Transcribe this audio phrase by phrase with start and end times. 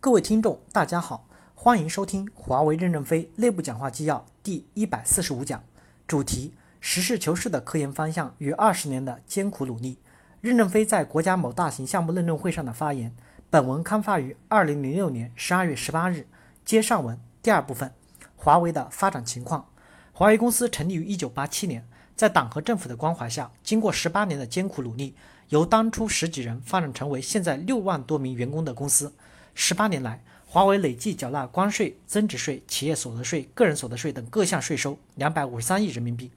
[0.00, 5.64] 各位听众，大家好，欢迎收听华为任正非内部讲话纪要第一百四十五讲，
[6.06, 9.98] 主题：实事求是的科研方向与二十年的艰苦努力。
[10.40, 13.12] 任正非在国家某大型项目论证会上的发言。
[13.50, 16.28] 本文刊发于二零零六年十二月十八日。
[16.64, 17.92] 接上文第二部分：
[18.36, 19.66] 华为的发展情况。
[20.12, 21.84] 华为公司成立于一九八七年，
[22.14, 25.16] 在党和政府的关怀下，经过十八年的艰苦努力。
[25.48, 29.12] 由当初十几人发展成为现在六万多名员工的公司。
[29.60, 36.30] 十八年来，华为累计缴纳关税、增值税、企业所得税、个人所得税等各项税收两百五十三亿人民币。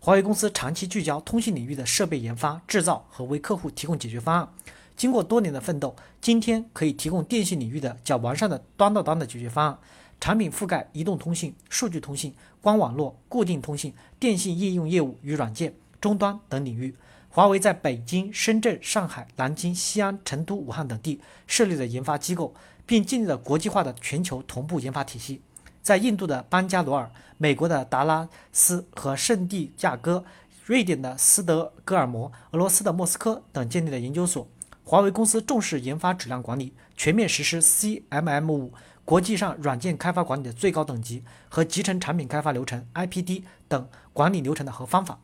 [0.00, 4.48] 华为公司长期聚焦通信领域的设备研发、制造和为客户提供解决方案。
[4.96, 9.78] 经过多年的奋斗，今天可以提供电信领域的较完善的端到端的解决方案。
[10.20, 16.92] 产品覆盖移动通信、数据通信、光网络、固定通信、电信应用业务与软件、终端等领域。
[17.28, 22.54] 华为在北京、深圳、上海、南京、西安、成都、武汉等地设立了研发机构，
[22.86, 25.42] 并建立了国际化的全球同步研发体系。
[25.82, 30.24] 在印度的班加罗尔、美国的达拉斯和圣地亚哥、
[30.64, 34.48] 瑞典的斯德哥尔摩、俄罗斯的莫斯科等建立了研究所。
[34.82, 38.72] 华为公司重视研发质量管理，全面实施 CMM 五
[39.04, 45.20] 国际上软件开发管理的最高等级和集成产品开发流程 IPD 等管理流程的和方法。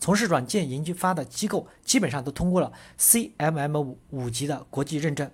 [0.00, 5.30] 从事软件研发的机构基本上都通过了 CMM 五五级的国际认证。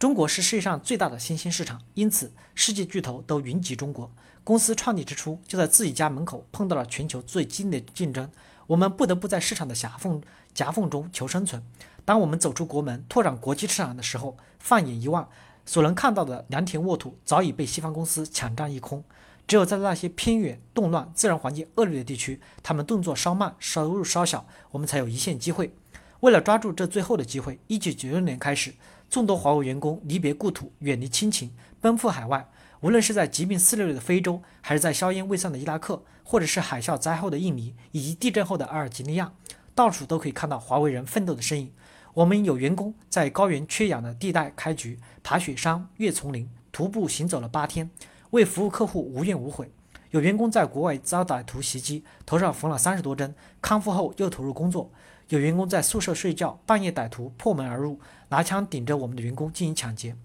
[0.00, 4.10] 中国是世界上最大的新兴市场，因此世界巨头都云集中国。
[4.42, 8.30] 公司创立之初就在自己家门口碰到了全球最激烈的竞争，
[8.66, 10.22] 我们不得不在市场的狭缝
[10.54, 11.62] 夹缝中求生存。
[12.06, 15.28] 当我们走出国门，拓展国际市场的时候，放眼一望，
[15.66, 19.04] 所能看到的良田沃土早已被西方公司抢占一空。
[19.46, 25.74] 只有在那些偏远、动乱、自然环境恶劣的地区，他们动作稍慢，收入稍小，我们才有一线机会。
[26.20, 28.74] 为了抓住这最后的机会，一九九六年开始，
[29.10, 32.48] 众多华为员工离别故土，远离亲情，奔赴海外。
[32.80, 39.32] 无论是在疾病肆虐的非洲，还是在硝烟未散的伊拉克，或者是海啸灾后的印尼，以及地震后的阿尔及利亚，
[39.74, 41.72] 到处都可以看到华为人奋斗的身影。
[42.14, 47.90] 我们有员工在高原缺氧的地带开局，爬雪山、越丛林，徒步行走了八天。
[48.30, 49.72] 为服务客户无怨无悔，
[50.12, 54.88] 有员工在国外遭歹徒袭击，头上缝了三十多针，康复后又投入工作；
[55.30, 60.16] 有员工在宿舍睡觉，半夜歹徒破门而入，拿枪顶着我们的员工进行抢劫。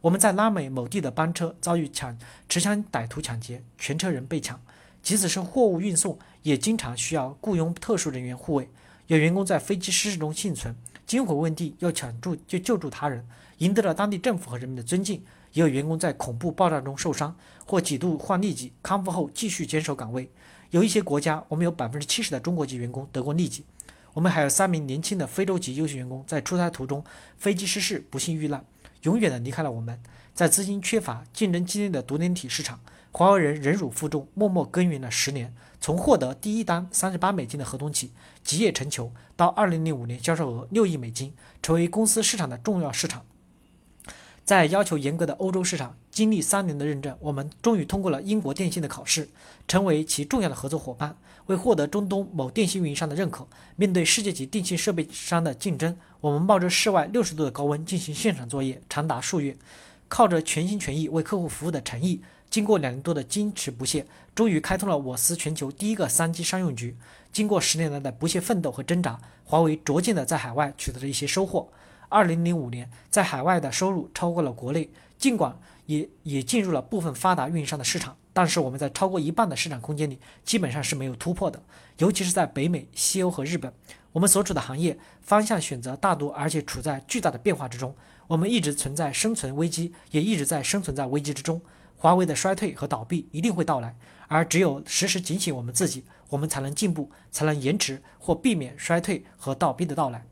[0.00, 2.16] 我们在拉美某地的班车遭遇抢
[2.48, 4.58] 持枪歹徒抢劫，全车人被抢。
[5.02, 8.70] 即使是货物运送，也经常需要雇佣特殊人员护卫。
[9.06, 10.74] 有员工在飞机失事中幸存，
[11.06, 13.22] 惊魂未定，要抢助就救助他人，
[13.58, 15.22] 赢得了当地政府和人民的尊敬。
[15.52, 17.36] 也有员工在恐怖爆炸中受伤，
[17.66, 20.30] 或几度患痢疾，康复后继续坚守岗位。
[20.70, 23.62] 有一些国家，我们有百分之七十的中国籍员工得过痢疾。
[24.14, 27.04] 我们还有三名年轻的非洲籍优秀员工在出差途中
[27.36, 28.64] 飞机失事，不幸遇难，
[29.02, 30.00] 永远的离开了我们。
[30.32, 32.80] 在资金缺乏、竞争激烈的独联体市场，
[33.10, 35.52] 华为人忍辱负重，默默耕耘了十年。
[35.80, 43.24] 从获得第一单三十八美金的合同起，集腋成裘，到二零零五年销售额六亿美金，成为公司市场的重要市场。
[44.44, 49.28] 在要求严格的欧洲市场，经历三年的认证，我们终于通过了英国电信的考试，
[49.66, 51.16] 成为其重要的合作伙伴。
[51.46, 53.46] 为获得中东某电信运营商的认可，
[53.76, 59.54] 面对世界级电信设备商的竞争，我们冒着室外六十度的高温进行现场作业，长达数月，
[60.08, 66.96] 靠着全心全意为客户服务的诚意，经过两年多的坚持不懈，终于开通了我司全球第一个三 G 商用局。
[67.30, 71.68] 经过十年来的不懈奋斗和挣扎，华为逐渐的在海外取得了一些收获。
[72.08, 81.62] 二零零五年，在海外的收入超过了国内，尽管也也进入了部分发达运营商的市场，但是我们在超过一半的市场空间里基本上是没有突破的，
[81.98, 83.72] 尤其是在北美、西欧和日本，
[84.12, 87.94] 我们所处的行业方向选择大多，而且处在巨大的变化之中，
[88.26, 91.60] 我们一直存在生存危机，也一直在生存在危机之中。
[91.96, 93.96] 华为的衰退和倒闭一定会到来，
[94.28, 100.24] 而只有时时警醒我们自己，我们才能进步，才能延迟或避免衰退和倒闭的到来。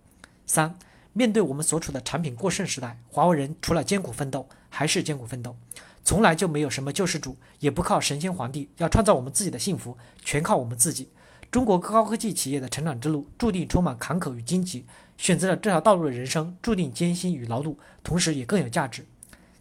[0.46, 0.78] 三。
[1.12, 5.56] 面对我们所处的产品过剩时代，华为人除了艰苦奋斗，还是艰苦奋斗。
[6.04, 11.10] 从来就没有什么救世主，也不靠神仙皇帝，要创造我们自己的幸福，全靠我们自己。
[11.50, 14.86] 中国高科技企业的成长之路注定充满坎坷与荆棘，
[15.18, 19.06] 选择了这条道路的人生注定艰辛与劳碌，同时也更有价值。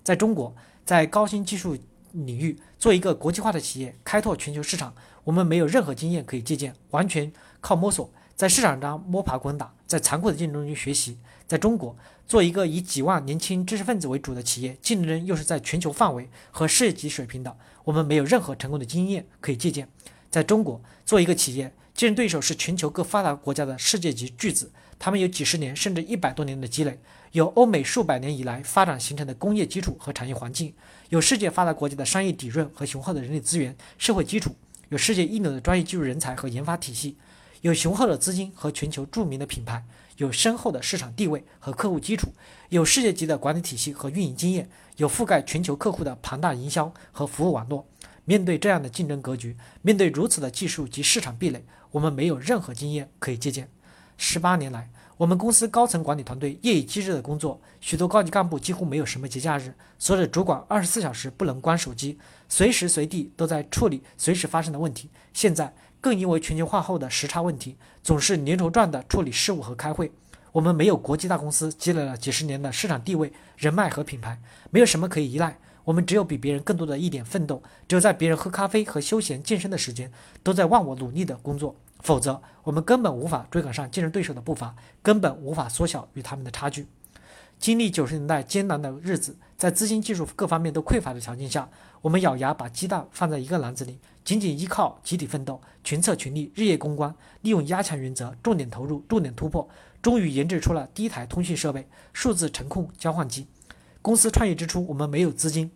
[0.04, 0.56] 在中国，
[0.86, 1.78] 在高新技术
[2.14, 4.96] 领域做一个国际化的企业，开拓全球市场，
[5.26, 11.20] 我们没有任何经验可以借鉴，完全靠摸索，在市场上摸爬滚打，在残酷的竞争中学习。
[11.52, 11.94] 在中国，
[12.26, 19.90] 做一个以几万年轻知识分子为主的企业，竞争又是在全球范围和世界级水平的，我们没有任何成功的经验可以借鉴。
[20.30, 26.98] 在中国，做一个企业，竞争对手是全球各发达国家的世界级巨子，他们有几十年甚至一百多年的积累，
[27.34, 30.74] 有欧美数百年以来发展形成的工业基础和产业环境，
[31.10, 34.56] 有世界发达国家的商业底蕴和雄厚的人力资源、社会基础，
[34.88, 37.18] 有世界一流的专业技术人才和研发体系，
[37.60, 39.84] 有雄厚的资金和全球著名的品牌，
[40.22, 42.32] 有深厚的市场地位和客户基础，
[42.70, 47.88] 有世界级的管理体系和运营经验，有覆盖全球客户的庞大营销和服务网络。
[48.26, 53.68] 面对这样的竞争格局，面对如此的技术及市场壁垒，我们没有任何经验可以借鉴。
[54.16, 65.10] 十八年来，我们公司高层管理团队夜以继日的工作，许多高级干部几乎没有什么节假日，所有的主管二十四小时不能关手机，随时随地都在处理随时发生的问题。
[65.34, 70.12] 现在更因为全球化后的时差问题，总是连轴转的处理事务和开会。
[70.52, 75.58] 我们没有国际大公司积累了几十年的市场地位、人脉和品牌，没有什么可以依赖。
[75.84, 80.12] 我们只有比别人更多的一点奋斗，只有在别人喝咖啡和休闲健身的时间，
[80.44, 86.88] 都在忘我努力的工作，否则我们根本无法追赶上竞争对手的步伐，根本无法缩小与他们的差距。
[87.62, 91.70] 经历九十年代艰难的日子，在资金、技术各方面都匮乏的条件下，
[92.02, 99.70] 我们咬牙把鸡蛋放在一个篮子里，仅仅依靠集体奋斗、群策群力、日夜攻关，利用压强原则，重点投入、重点突破，
[100.02, 103.46] 终于研制出了第一台通讯设备——数字程控交换机。
[104.02, 105.70] 公司创业之初，我们没有资金，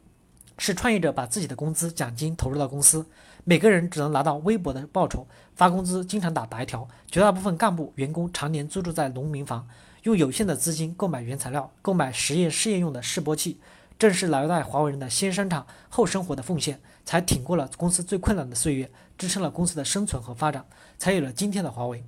[0.57, 3.05] 是创业者把自己的工资奖金投入到公司，
[3.43, 9.67] 每个人只能拿到微薄的报酬，发工资经常打白条，绝大部分干部员工常年租住在农民房，
[10.05, 13.59] 用有限的资金购买原材料，购买实验试验用的示波器。
[13.97, 20.63] 正是老一代华为人的先生产后生活的奉献，才挺过了公司最困难的岁月，支撑了公司的生存和发展，
[20.99, 22.03] 才有了今天的华为。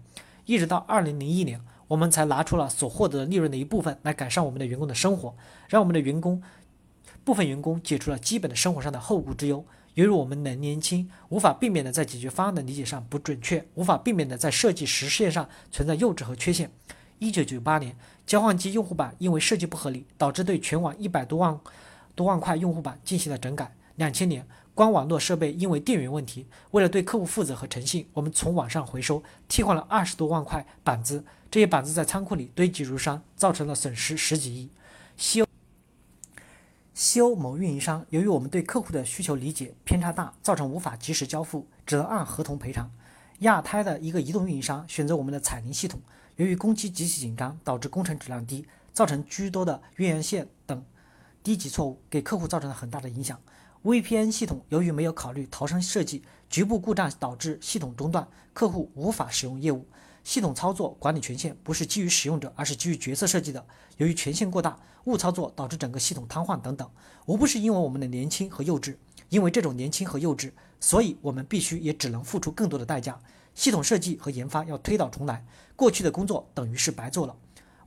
[0.46, 1.60] 一直到二零零一年。
[1.88, 5.34] 我们才拿出了所获得的利润的一部分来改善我们的员工的生活，
[5.70, 6.44] 让我们的员工
[7.24, 9.66] 部分员工解除了基本的生活上的后顾之忧。
[9.94, 16.70] 由于我们的年轻，无法避免的在解决方案的理解上不准确，无法避免的在设计实现上存在幼稚和缺陷。
[17.20, 21.60] 一九九八年，交换机用户版因为设计不合理，导致对全网一百多万
[22.16, 23.76] 多万块用户版进行了整改。
[23.96, 24.48] 两千年。
[24.78, 34.70] 光网络设备因为电源问题，为了对客户负责和诚信，我们从网上回收替换了二十多万块板子，这些板子在仓库里堆积如山，造成了损失十几亿。
[35.18, 35.48] 西欧
[36.94, 42.92] 西欧某运营商由于我们对客户的需求理解偏差大，造成无法及时交付，只能按合同赔偿。
[43.40, 46.00] 亚太的一个移动运营商选择我们的彩铃系统，
[46.38, 50.86] 由于工期极其紧张，导致工程质量低，造成居多的越洋线等
[51.42, 53.40] 低级错误，给客户造成了很大的影响。
[53.84, 59.88] VPN 系统由于没有考虑逃生设计，局部故障导致系统中断，客户无法使用业务。
[60.24, 63.66] 系统操作管理权限不是基于使用者，而是基于角色设计的。
[63.98, 66.88] 由于权限过大，误操作导致整个系统瘫痪等等，
[67.26, 68.96] 无不是因为我们的年轻和幼稚。
[69.30, 73.20] 因为这种年轻和幼稚，所以我们必须也只能付出更多的代价。
[73.58, 75.44] 系统设计和研发要推倒重来，
[75.76, 77.36] 过去的工作等于是白做了。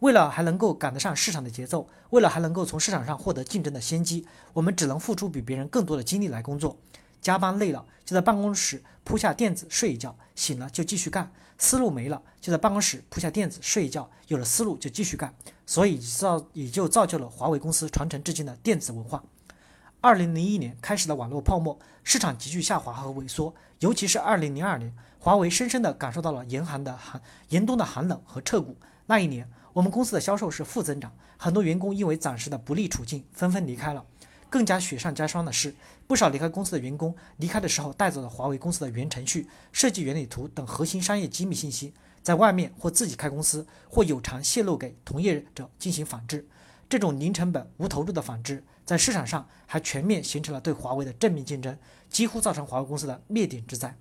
[0.01, 6.77] 为了还能够赶得上市场的节奏，为了还能够从市场上获得竞争的先机，我们只能付出比别人更多的精力来工作。
[7.21, 15.33] 加班累了，就在办公室铺下垫子睡一觉，醒了就继续干；思路没了，就在办公室铺下垫子睡一觉，有了思路就继续干。
[15.67, 19.23] 所以造也就造就了华为公司传承至今的电子文化。
[20.03, 27.21] 二零零一年开始的网络泡沫，市场急剧下滑和萎缩，尤其是二零零二年，华为深深地感受到了严寒的寒
[27.51, 28.77] 严冬的寒冷和彻骨。
[29.07, 29.49] 那一年。
[29.73, 34.05] 我们公司的销售是负增长，很多员工因为暂时的不利处境纷纷离开了。
[34.49, 35.73] 更加雪上加霜的是，
[36.09, 46.49] 不少离开公司的员工离开的时候带走了华为公司的原程序、设计原理图等核心商业机密信息，在外面或自己开公司，或有偿泄露给同业者进行仿制。
[46.89, 53.97] 这种零成本、无投入的仿制，在市场上还全面形成了对华为的正面竞争，几乎造成华为公司的灭顶之灾。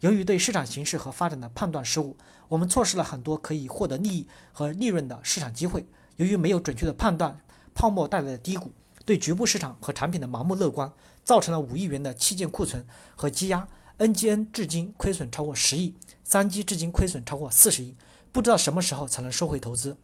[0.00, 2.16] 由于对市场形势和发展的判断失误，
[2.48, 5.86] 我们错失了很多可以获得利益和利润的市场机会。
[6.16, 7.40] 由于没有准确的判断
[7.74, 8.72] 泡沫带来的低谷，
[9.04, 10.92] 对局部市场和产品的盲目乐观，
[11.24, 13.66] 造成了五亿元的器件库存和积压。
[13.98, 17.96] NGN 至今亏损超过十亿，三 G 至今亏损超过四十亿，
[18.30, 19.96] 不知道什么时候才能收回投资。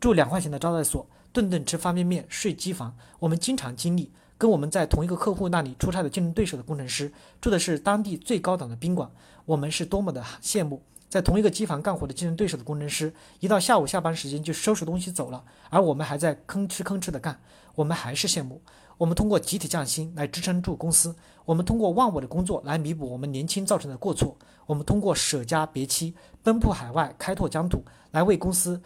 [0.00, 4.10] 住两块钱的招待所，顿顿吃方便面，睡机房，我们经常经历。
[4.38, 7.12] 跟我们在同一个客户那里出差的竞争对手的工程师
[7.42, 9.10] 住的是当地最高档的宾馆，
[9.44, 10.80] 我们是多么的羡慕。
[11.10, 17.38] 在同一个机房干活的竞争对手的工程师，一到下午下班时间就收拾东西走了，而我们还在吭哧吭哧的干，
[17.74, 18.62] 我们还是羡慕。
[18.96, 21.14] 我们通过集体降薪来支撑住公司，
[21.44, 28.80] 我们通过忘我的工作来弥补我们年轻造成的过错，我们通过舍家别妻奔赴海外开拓疆土来为公司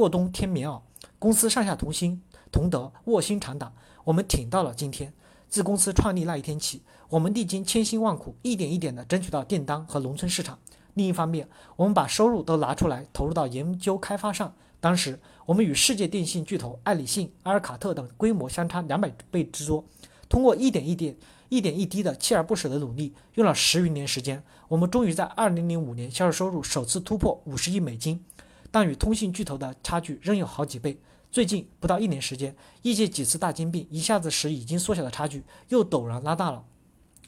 [0.00, 0.80] 过冬添棉袄，
[1.18, 3.70] 公司上下同心同德卧薪尝胆。
[4.04, 5.12] 我们挺到了今天。
[5.50, 6.80] 自公司创立那一天起，
[7.10, 10.58] 我们历经千辛万苦，一点一点地争取到订单和农村市场。
[10.94, 14.54] 另一方面，我们把收入都拿出来投入到研究开发上。
[14.80, 19.84] 当时，我们与世界电信巨头爱立信、阿尔卡特等规模相差两百倍之多。
[20.30, 21.14] 通过一点一点、
[21.50, 28.24] 一点一滴的锲而不舍的努力，用了十余年时间，我们终于在二零零五年销售收入首次突破五十亿美金。
[28.70, 31.00] 但与通信巨头的差距仍有好几倍。
[31.30, 36.64] 最近不到一年时间，业界几次大兼并一下子使已经缩小的差距又陡然拉大了。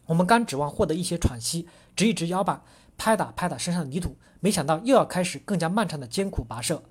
[0.07, 2.63] 我们刚指望获得一些喘息，直一直腰板，
[2.99, 6.83] 拍打拍打身上的泥土，没想到又要开始更加漫长的艰苦跋涉。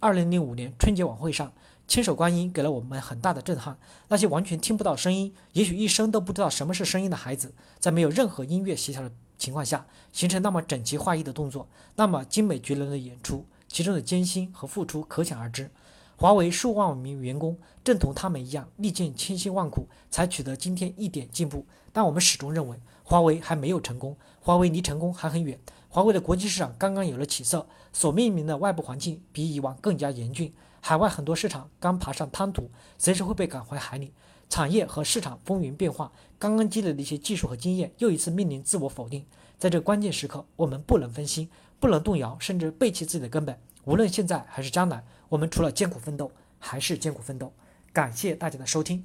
[0.00, 1.52] 二零零五年春节晚会上，
[1.88, 3.78] 千手观音给了我们很大的震撼。
[4.08, 13.46] 那些完全听不到声音，也许一生都不知道什么是声音的孩子，在没有任何音乐协调的情况下，形成那么整齐划一的动作，那么精美绝伦的演出。
[13.68, 15.70] 其中的艰辛和付出可想而知。
[16.16, 21.64] 华为数万名员工正同他们一样历尽千辛万苦，才取得今天一点进步。
[21.92, 25.60] 但我们始终认为，华为还没有成功，华为离成功还很远。
[25.88, 34.12] 华为的国际市场刚刚有了起色，所面临的外部环境比以往更加严峻，海外很多市场刚爬上滩涂，随时会被赶回海里。
[34.48, 39.24] 产业和市场风云变化，刚刚积累的一些技术和经验又一次面临自我否定。
[39.56, 41.48] 在这关键时刻，我们不能分心。
[41.80, 43.58] 不能动摇，甚至背弃自己的根本。
[43.84, 47.52] 无论现在还是将来，我们除了艰苦奋斗，还是艰苦奋斗。
[47.92, 49.04] 感谢大家的收听。